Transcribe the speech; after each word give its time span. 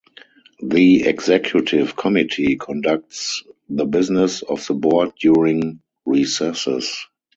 The 0.63 1.03
Executive 1.05 1.95
Committee 1.95 2.55
conducts 2.55 3.43
the 3.69 3.85
business 3.85 4.41
of 4.41 4.65
the 4.65 4.73
Board 4.73 5.11
during 5.19 5.79
recesses. 6.07 7.05